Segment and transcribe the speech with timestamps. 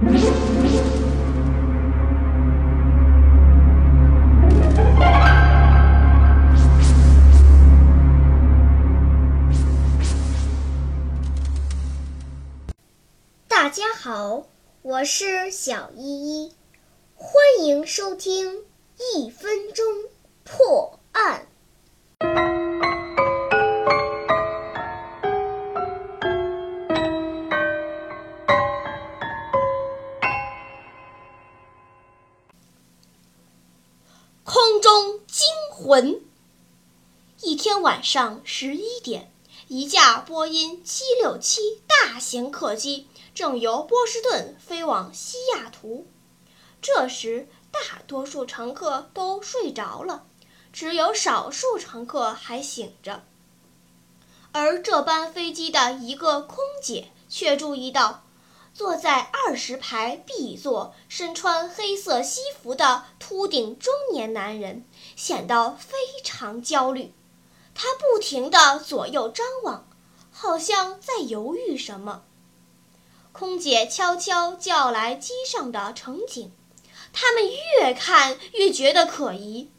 [0.00, 0.08] 大
[13.68, 14.46] 家好，
[14.82, 16.52] 我是小依依，
[17.16, 18.62] 欢迎收听
[19.16, 19.84] 一分钟
[35.88, 36.20] 魂。
[37.40, 39.32] 一天晚上十一点，
[39.68, 46.06] 一架波音七六七大型客机正由波士顿飞往西雅图。
[46.82, 50.26] 这时，大多数乘客都睡着了，
[50.74, 53.24] 只有少数乘客还醒着。
[54.52, 58.24] 而这班飞机的一个空姐却注意到。
[58.78, 64.84] 坐在二十排 B 座、身穿黑色西服的秃顶中年男人
[65.16, 67.12] 显得非常焦虑，
[67.74, 69.88] 他不停地左右张望，
[70.30, 72.22] 好像在犹豫什么。
[73.32, 76.52] 空姐悄悄叫来机上的乘警，
[77.12, 79.72] 他们越看越觉得可疑。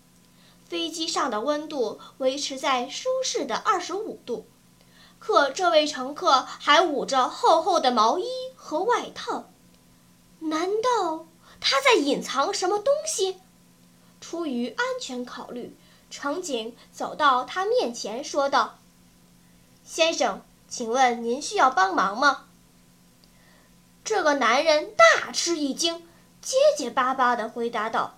[0.68, 4.46] 飞机上的温度维持在舒适的二十五度。
[5.20, 8.26] 可这位乘客还捂着厚厚的毛衣
[8.56, 9.50] 和外套，
[10.40, 11.28] 难道
[11.60, 13.38] 他在隐藏什么东西？
[14.22, 15.78] 出于安全考虑，
[16.10, 18.80] 乘警走到他面前说道
[19.84, 22.46] ：“先生，请问您需要帮忙吗？”
[24.04, 26.08] 这个男人大吃一惊，
[26.42, 28.18] 结结巴巴地回答道：“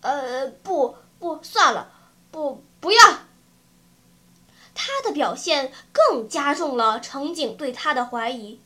[0.00, 1.92] 呃，不，不，算了，
[2.30, 3.00] 不，不要。”
[4.76, 8.60] 他的表现更加重了乘警对他的怀疑，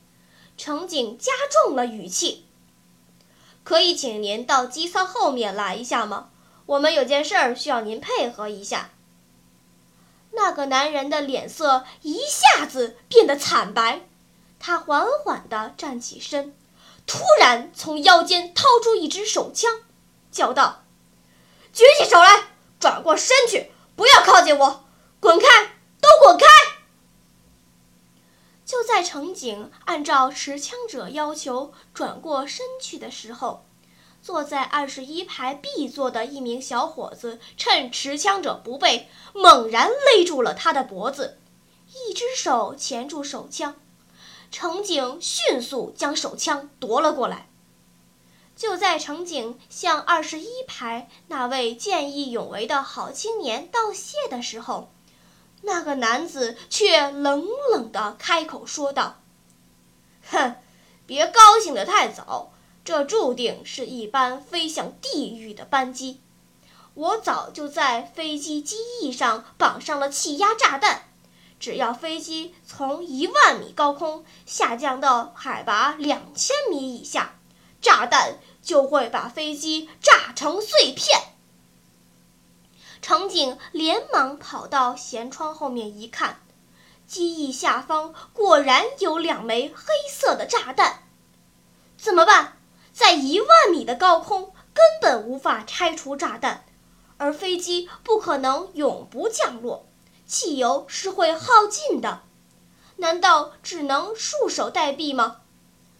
[0.58, 2.46] 乘警加重了语气
[3.62, 6.30] ：“可以请您到机舱后面来一下吗？
[6.66, 8.90] 我们有件事儿需要您配合一下。”
[10.32, 14.02] 那个男人的脸色一下子变得惨白，
[14.58, 16.54] 他缓缓地站起身，
[17.06, 19.80] 突然从腰间掏出一支手枪，
[20.32, 20.82] 叫道
[21.72, 22.44] ：“举起手来，
[22.78, 24.84] 转过身去，不要靠近我，
[25.20, 25.69] 滚开！”
[26.20, 26.46] 滚开！
[28.66, 33.64] 就在乘警按照持枪者要求转过身去的时候，
[34.20, 41.38] 坐在二十一排 B 座的一名小伙子趁持枪者不备，猛然勒住了他的脖子，
[41.88, 43.76] 一只手钳住手枪。
[44.50, 47.48] 乘警迅速将手枪夺了过来。
[48.54, 54.92] 就在乘警向二十一排那位见义勇为的好青年道谢的时候，
[55.62, 59.20] 那个男子却冷冷地开口说道
[60.30, 60.56] ：“哼，
[61.06, 62.52] 别高兴得太早，
[62.84, 66.20] 这注定是一班飞向地狱的班机。
[66.94, 71.04] 我早就在飞机机翼上绑上了气压炸弹，
[71.58, 77.38] 只要飞机从一万米高空下降到海拔两千米以下，
[77.80, 81.20] 炸弹就会把飞机炸成碎片。”
[83.02, 86.40] 乘警连忙跑到舷窗后面一看，
[87.06, 91.04] 机翼下方果然有两枚黑色的炸弹。
[91.96, 92.58] 怎么办？
[92.92, 96.64] 在一万米的高空根本无法拆除炸弹，
[97.16, 99.86] 而飞机不可能永不降落，
[100.26, 102.22] 汽油是会耗尽的。
[102.96, 105.38] 难道只能束手待毙吗？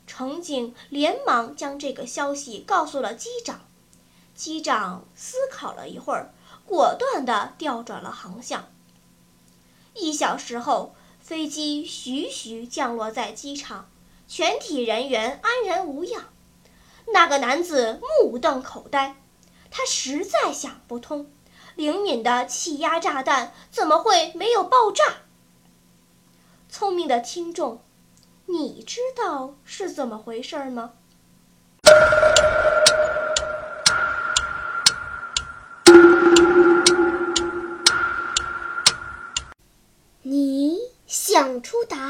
[0.07, 3.61] 乘警连忙将这个消息告诉了机长。
[4.35, 6.35] 机长思考了一会儿。
[6.71, 8.69] 果断地调转了航向。
[9.93, 13.91] 一小时后，飞机徐徐降落在机场，
[14.29, 16.27] 全体人员安然无恙。
[17.13, 19.17] 那个男子目瞪口呆，
[19.69, 21.29] 他实在想不通，
[21.75, 25.03] 灵敏的气压炸弹怎么会没有爆炸？
[26.69, 27.83] 聪明的听众，
[28.47, 30.93] 你知道是怎么回事吗？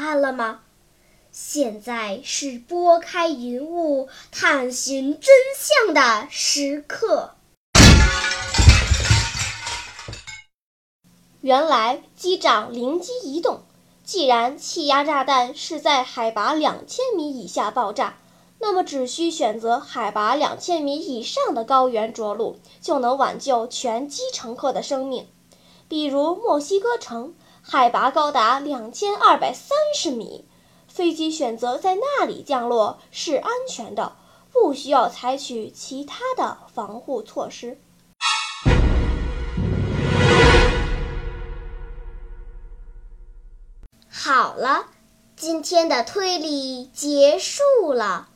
[0.01, 0.61] 案了吗？
[1.31, 7.35] 现在是拨开云雾探寻真相的时刻。
[11.39, 13.61] 原来机长灵机一动，
[14.03, 18.17] 既然气压炸弹是在海拔两千米以下爆炸，
[18.59, 25.27] 那么只需选择海拔两千米以上的高原着陆，就能挽救全机乘客的生命。
[25.87, 27.33] 比如墨西哥城。
[27.63, 30.45] 海拔高达两千二百三十米，
[30.87, 34.17] 飞机选择在那里降落是安全的，
[34.51, 37.79] 不需要采取其他的防护措施。
[44.09, 44.87] 好了，
[45.35, 48.29] 今天的推理结束了。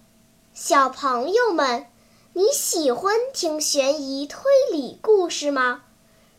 [0.54, 1.88] 小朋友们，
[2.34, 5.82] 你喜欢听悬疑推理故事吗？